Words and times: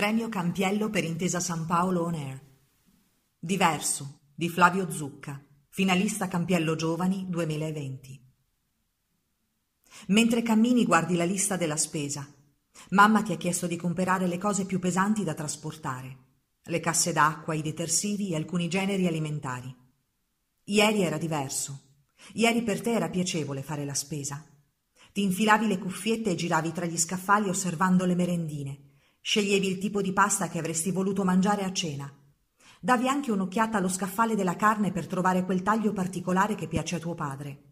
Premio 0.00 0.30
Campiello 0.30 0.88
per 0.88 1.04
Intesa 1.04 1.40
San 1.40 1.66
Paolo 1.66 2.04
On 2.04 2.14
Air. 2.14 2.40
Diverso 3.38 4.20
di 4.34 4.48
Flavio 4.48 4.90
Zucca, 4.90 5.38
finalista 5.68 6.26
Campiello 6.26 6.74
Giovani 6.74 7.26
2020. 7.28 8.18
Mentre 10.06 10.40
cammini 10.40 10.86
guardi 10.86 11.16
la 11.16 11.24
lista 11.24 11.58
della 11.58 11.76
spesa. 11.76 12.26
Mamma 12.92 13.20
ti 13.20 13.34
ha 13.34 13.36
chiesto 13.36 13.66
di 13.66 13.76
comprare 13.76 14.26
le 14.26 14.38
cose 14.38 14.64
più 14.64 14.78
pesanti 14.78 15.22
da 15.22 15.34
trasportare. 15.34 16.16
Le 16.62 16.80
casse 16.80 17.12
d'acqua, 17.12 17.52
i 17.52 17.60
detersivi 17.60 18.30
e 18.30 18.36
alcuni 18.36 18.68
generi 18.68 19.06
alimentari. 19.06 19.70
Ieri 20.64 21.02
era 21.02 21.18
diverso. 21.18 22.06
Ieri 22.32 22.62
per 22.62 22.80
te 22.80 22.92
era 22.92 23.10
piacevole 23.10 23.62
fare 23.62 23.84
la 23.84 23.92
spesa. 23.92 24.42
Ti 25.12 25.22
infilavi 25.22 25.66
le 25.66 25.76
cuffiette 25.76 26.30
e 26.30 26.36
giravi 26.36 26.72
tra 26.72 26.86
gli 26.86 26.96
scaffali 26.96 27.50
osservando 27.50 28.06
le 28.06 28.14
merendine 28.14 28.88
Sceglievi 29.22 29.68
il 29.68 29.78
tipo 29.78 30.00
di 30.00 30.12
pasta 30.12 30.48
che 30.48 30.58
avresti 30.58 30.90
voluto 30.90 31.24
mangiare 31.24 31.62
a 31.62 31.72
cena. 31.72 32.10
Davi 32.80 33.06
anche 33.06 33.30
un'occhiata 33.30 33.76
allo 33.76 33.88
scaffale 33.88 34.34
della 34.34 34.56
carne 34.56 34.92
per 34.92 35.06
trovare 35.06 35.44
quel 35.44 35.62
taglio 35.62 35.92
particolare 35.92 36.54
che 36.54 36.66
piace 36.66 36.96
a 36.96 36.98
tuo 36.98 37.14
padre. 37.14 37.64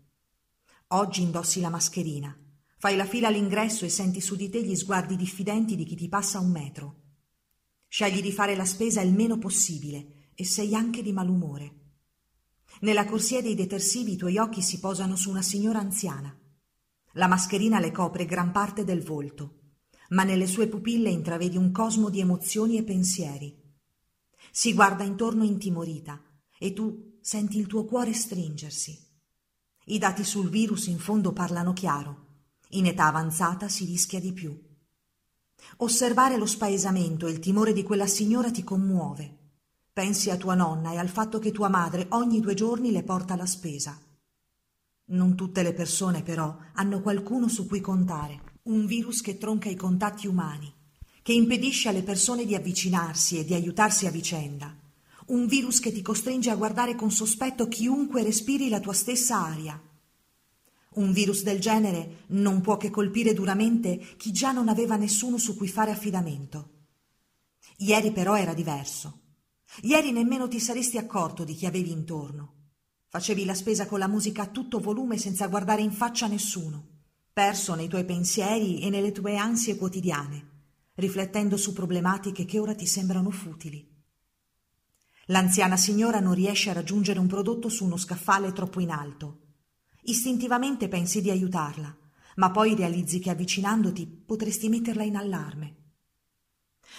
Oggi 0.88 1.22
indossi 1.22 1.60
la 1.60 1.70
mascherina. 1.70 2.36
Fai 2.76 2.96
la 2.96 3.06
fila 3.06 3.28
all'ingresso 3.28 3.86
e 3.86 3.88
senti 3.88 4.20
su 4.20 4.36
di 4.36 4.50
te 4.50 4.62
gli 4.62 4.76
sguardi 4.76 5.16
diffidenti 5.16 5.74
di 5.74 5.84
chi 5.84 5.96
ti 5.96 6.08
passa 6.08 6.38
un 6.38 6.50
metro. 6.50 7.02
Scegli 7.88 8.20
di 8.20 8.30
fare 8.30 8.54
la 8.54 8.66
spesa 8.66 9.00
il 9.00 9.14
meno 9.14 9.38
possibile 9.38 10.30
e 10.34 10.44
sei 10.44 10.74
anche 10.74 11.02
di 11.02 11.12
malumore. 11.12 11.76
Nella 12.80 13.06
corsia 13.06 13.40
dei 13.40 13.54
detersivi 13.54 14.12
i 14.12 14.16
tuoi 14.16 14.36
occhi 14.36 14.60
si 14.60 14.78
posano 14.78 15.16
su 15.16 15.30
una 15.30 15.42
signora 15.42 15.78
anziana. 15.78 16.38
La 17.12 17.26
mascherina 17.26 17.80
le 17.80 17.90
copre 17.90 18.26
gran 18.26 18.52
parte 18.52 18.84
del 18.84 19.02
volto 19.02 19.67
ma 20.08 20.22
nelle 20.22 20.46
sue 20.46 20.68
pupille 20.68 21.10
intravedi 21.10 21.56
un 21.56 21.70
cosmo 21.70 22.08
di 22.08 22.20
emozioni 22.20 22.78
e 22.78 22.84
pensieri. 22.84 23.54
Si 24.50 24.72
guarda 24.72 25.04
intorno 25.04 25.44
intimorita 25.44 26.20
e 26.58 26.72
tu 26.72 27.18
senti 27.20 27.58
il 27.58 27.66
tuo 27.66 27.84
cuore 27.84 28.12
stringersi. 28.12 29.06
I 29.86 29.98
dati 29.98 30.24
sul 30.24 30.48
virus 30.48 30.86
in 30.86 30.98
fondo 30.98 31.32
parlano 31.32 31.72
chiaro. 31.72 32.26
In 32.70 32.86
età 32.86 33.06
avanzata 33.06 33.68
si 33.68 33.84
rischia 33.84 34.20
di 34.20 34.32
più. 34.32 34.66
Osservare 35.78 36.36
lo 36.36 36.46
spaesamento 36.46 37.26
e 37.26 37.30
il 37.30 37.38
timore 37.38 37.72
di 37.72 37.82
quella 37.82 38.06
signora 38.06 38.50
ti 38.50 38.62
commuove. 38.64 39.36
Pensi 39.92 40.30
a 40.30 40.36
tua 40.36 40.54
nonna 40.54 40.92
e 40.92 40.98
al 40.98 41.08
fatto 41.08 41.38
che 41.38 41.52
tua 41.52 41.68
madre 41.68 42.06
ogni 42.10 42.40
due 42.40 42.54
giorni 42.54 42.92
le 42.92 43.02
porta 43.02 43.36
la 43.36 43.46
spesa. 43.46 43.98
Non 45.06 45.34
tutte 45.34 45.62
le 45.62 45.72
persone, 45.72 46.22
però, 46.22 46.56
hanno 46.74 47.00
qualcuno 47.00 47.48
su 47.48 47.66
cui 47.66 47.80
contare 47.80 48.47
un 48.68 48.84
virus 48.84 49.22
che 49.22 49.38
tronca 49.38 49.70
i 49.70 49.76
contatti 49.76 50.26
umani, 50.26 50.70
che 51.22 51.32
impedisce 51.32 51.88
alle 51.88 52.02
persone 52.02 52.44
di 52.44 52.54
avvicinarsi 52.54 53.38
e 53.38 53.44
di 53.44 53.54
aiutarsi 53.54 54.06
a 54.06 54.10
vicenda, 54.10 54.76
un 55.28 55.46
virus 55.46 55.80
che 55.80 55.90
ti 55.90 56.02
costringe 56.02 56.50
a 56.50 56.56
guardare 56.56 56.94
con 56.94 57.10
sospetto 57.10 57.66
chiunque 57.68 58.22
respiri 58.22 58.68
la 58.68 58.80
tua 58.80 58.92
stessa 58.92 59.38
aria. 59.38 59.80
Un 60.94 61.12
virus 61.12 61.42
del 61.42 61.60
genere 61.60 62.24
non 62.28 62.60
può 62.60 62.76
che 62.76 62.90
colpire 62.90 63.32
duramente 63.32 63.98
chi 64.16 64.32
già 64.32 64.52
non 64.52 64.68
aveva 64.68 64.96
nessuno 64.96 65.38
su 65.38 65.56
cui 65.56 65.68
fare 65.68 65.90
affidamento. 65.90 66.70
Ieri 67.78 68.12
però 68.12 68.36
era 68.36 68.52
diverso. 68.52 69.20
Ieri 69.82 70.12
nemmeno 70.12 70.48
ti 70.48 70.60
saresti 70.60 70.98
accorto 70.98 71.44
di 71.44 71.54
chi 71.54 71.64
avevi 71.64 71.90
intorno. 71.90 72.54
Facevi 73.08 73.44
la 73.46 73.54
spesa 73.54 73.86
con 73.86 73.98
la 73.98 74.08
musica 74.08 74.42
a 74.42 74.48
tutto 74.48 74.78
volume 74.78 75.16
senza 75.16 75.46
guardare 75.46 75.80
in 75.80 75.92
faccia 75.92 76.26
nessuno 76.26 76.87
perso 77.38 77.76
nei 77.76 77.86
tuoi 77.86 78.04
pensieri 78.04 78.80
e 78.80 78.90
nelle 78.90 79.12
tue 79.12 79.36
ansie 79.36 79.76
quotidiane, 79.76 80.48
riflettendo 80.94 81.56
su 81.56 81.72
problematiche 81.72 82.44
che 82.44 82.58
ora 82.58 82.74
ti 82.74 82.84
sembrano 82.84 83.30
futili. 83.30 83.88
L'anziana 85.26 85.76
signora 85.76 86.18
non 86.18 86.34
riesce 86.34 86.70
a 86.70 86.72
raggiungere 86.72 87.20
un 87.20 87.28
prodotto 87.28 87.68
su 87.68 87.84
uno 87.84 87.96
scaffale 87.96 88.52
troppo 88.52 88.80
in 88.80 88.90
alto. 88.90 89.42
Istintivamente 90.02 90.88
pensi 90.88 91.22
di 91.22 91.30
aiutarla, 91.30 91.96
ma 92.34 92.50
poi 92.50 92.74
realizzi 92.74 93.20
che 93.20 93.30
avvicinandoti 93.30 94.24
potresti 94.26 94.68
metterla 94.68 95.04
in 95.04 95.14
allarme. 95.14 95.76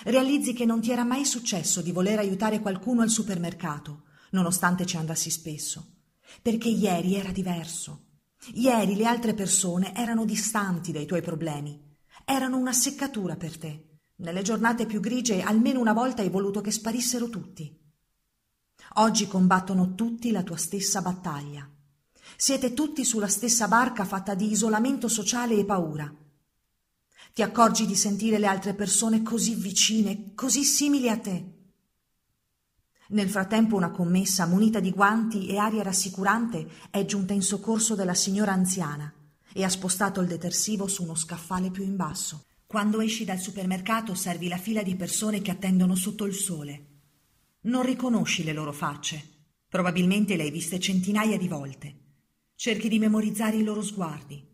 Realizzi 0.04 0.54
che 0.54 0.64
non 0.64 0.80
ti 0.80 0.92
era 0.92 1.04
mai 1.04 1.26
successo 1.26 1.82
di 1.82 1.92
voler 1.92 2.18
aiutare 2.18 2.62
qualcuno 2.62 3.02
al 3.02 3.10
supermercato, 3.10 4.04
nonostante 4.32 4.86
ci 4.86 4.96
andassi 4.96 5.32
spesso, 5.32 5.96
perché 6.42 6.70
ieri 6.70 7.16
era 7.16 7.34
diverso. 7.34 8.08
Ieri 8.54 8.96
le 8.96 9.06
altre 9.06 9.34
persone 9.34 9.94
erano 9.96 10.26
distanti 10.26 10.92
dai 10.92 11.06
tuoi 11.06 11.22
problemi, 11.22 11.80
erano 12.26 12.58
una 12.58 12.74
seccatura 12.74 13.36
per 13.36 13.58
te. 13.58 13.84
Nelle 14.18 14.42
giornate 14.42 14.86
più 14.86 15.00
grigie 15.00 15.42
almeno 15.42 15.80
una 15.80 15.94
volta 15.94 16.22
hai 16.22 16.30
voluto 16.30 16.62
che 16.62 16.72
sparissero 16.72 17.30
tutti. 17.30 17.78
Oggi 18.96 19.28
combattono 19.28 19.94
tutti 19.96 20.32
la 20.32 20.44
tua 20.44 20.58
stessa 20.58 21.02
battaglia. 21.02 21.70
Siete 22.36 22.74
tutti 22.74 23.06
sulla 23.06 23.28
stessa 23.28 23.68
barca 23.68 24.06
fatta 24.06 24.34
di 24.34 24.52
isolamento 24.52 25.08
sociale 25.08 25.56
e 25.56 25.66
paura. 25.66 26.14
Ti 27.34 27.42
accorgi 27.42 27.86
di 27.86 27.96
sentire 27.96 28.40
le 28.40 28.48
altre 28.48 28.74
persone 28.74 29.22
così 29.22 29.56
vicine, 29.56 30.34
così 30.34 30.64
simili 30.64 31.10
a 31.10 31.18
te. 31.18 31.59
Nel 33.12 33.30
frattempo 33.30 33.76
una 33.76 33.90
commessa 33.90 34.46
munita 34.46 34.80
di 34.80 34.92
guanti 34.92 35.48
e 35.48 35.58
aria 35.58 35.82
rassicurante 35.82 36.70
è 36.92 37.06
giunta 37.06 37.34
in 37.34 37.42
soccorso 37.42 37.96
della 37.96 38.14
signora 38.14 38.52
anziana 38.52 39.12
e 39.52 39.64
ha 39.64 39.70
spostato 39.70 40.22
il 40.22 40.28
detersivo 40.28 40.88
su 40.88 41.02
uno 41.02 41.16
scaffale 41.16 41.72
più 41.72 41.84
in 41.84 41.96
basso. 41.96 42.46
Quando 42.68 43.02
esci 43.02 43.26
dal 43.26 43.40
supermercato 43.40 44.12
osservi 44.12 44.48
la 44.48 44.58
fila 44.58 44.84
di 44.84 44.96
persone 44.96 45.42
che 45.42 45.50
attendono 45.50 45.96
sotto 45.96 46.26
il 46.26 46.36
sole. 46.36 46.86
Non 47.62 47.82
riconosci 47.82 48.44
le 48.44 48.54
loro 48.54 48.72
facce. 48.72 49.38
Probabilmente 49.68 50.36
le 50.36 50.44
hai 50.44 50.52
viste 50.52 50.80
centinaia 50.80 51.38
di 51.38 51.48
volte. 51.48 51.96
Cerchi 52.54 52.90
di 52.90 53.00
memorizzare 53.00 53.58
i 53.58 53.64
loro 53.64 53.82
sguardi. 53.82 54.46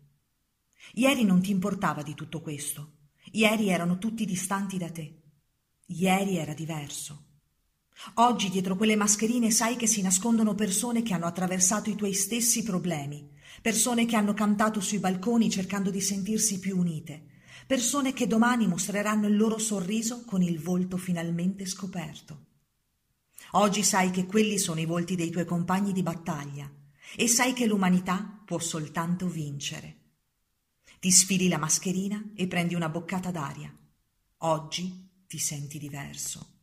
Ieri 0.94 1.24
non 1.24 1.42
ti 1.42 1.50
importava 1.50 2.02
di 2.02 2.14
tutto 2.14 2.40
questo. 2.40 2.92
Ieri 3.32 3.68
erano 3.68 3.98
tutti 3.98 4.24
distanti 4.24 4.78
da 4.78 4.90
te. 4.90 5.22
Ieri 5.88 6.38
era 6.38 6.54
diverso. 6.54 7.25
Oggi 8.14 8.50
dietro 8.50 8.76
quelle 8.76 8.96
mascherine 8.96 9.50
sai 9.50 9.76
che 9.76 9.86
si 9.86 10.02
nascondono 10.02 10.54
persone 10.54 11.02
che 11.02 11.14
hanno 11.14 11.26
attraversato 11.26 11.90
i 11.90 11.96
tuoi 11.96 12.12
stessi 12.12 12.62
problemi, 12.62 13.28
persone 13.62 14.06
che 14.06 14.16
hanno 14.16 14.34
cantato 14.34 14.80
sui 14.80 14.98
balconi 14.98 15.50
cercando 15.50 15.90
di 15.90 16.00
sentirsi 16.00 16.58
più 16.58 16.78
unite, 16.78 17.24
persone 17.66 18.12
che 18.12 18.26
domani 18.26 18.68
mostreranno 18.68 19.26
il 19.26 19.36
loro 19.36 19.58
sorriso 19.58 20.24
con 20.24 20.42
il 20.42 20.60
volto 20.60 20.96
finalmente 20.96 21.66
scoperto. 21.66 22.44
Oggi 23.52 23.82
sai 23.82 24.10
che 24.10 24.26
quelli 24.26 24.58
sono 24.58 24.80
i 24.80 24.86
volti 24.86 25.14
dei 25.14 25.30
tuoi 25.30 25.44
compagni 25.44 25.92
di 25.92 26.02
battaglia 26.02 26.70
e 27.16 27.28
sai 27.28 27.52
che 27.52 27.66
l'umanità 27.66 28.42
può 28.44 28.58
soltanto 28.58 29.28
vincere. 29.28 30.00
Ti 30.98 31.10
sfili 31.10 31.48
la 31.48 31.58
mascherina 31.58 32.32
e 32.34 32.46
prendi 32.46 32.74
una 32.74 32.88
boccata 32.88 33.30
d'aria. 33.30 33.74
Oggi 34.38 35.24
ti 35.26 35.38
senti 35.38 35.78
diverso. 35.78 36.55